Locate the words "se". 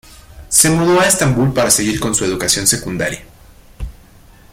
0.49-0.71